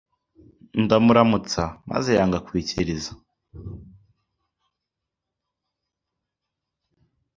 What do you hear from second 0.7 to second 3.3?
ndamuramutsa maze yanga kwikiriza